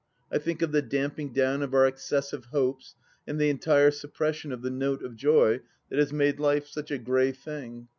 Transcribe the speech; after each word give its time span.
I 0.31 0.39
think 0.39 0.63
of 0.63 0.71
the 0.71 0.81
damping 0.81 1.31
down 1.31 1.61
of 1.61 1.75
our 1.75 1.85
excessive 1.85 2.45
hopes, 2.45 2.95
and 3.27 3.37
the 3.39 3.51
entire 3.51 3.91
suppression 3.91 4.51
of 4.51 4.63
the 4.63 4.71
note 4.71 5.03
of 5.03 5.15
joy 5.15 5.59
that 5.91 5.99
has 5.99 6.11
made 6.11 6.39
Life 6.39 6.65
such 6.65 6.89
a 6.89 6.97
grey 6.97 7.31
thing. 7.31 7.87